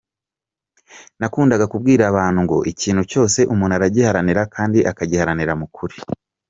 Nakundaga 1.19 1.65
kubwira 1.71 2.03
abantu 2.11 2.39
ngo 2.45 2.57
ikintu 2.71 3.03
cyose 3.11 3.39
umuntu 3.53 3.73
aragiharanira 3.75 4.41
kandi 4.55 4.79
akagiharanira 4.91 5.53
mu 5.61 5.67
kuri. 5.75 5.97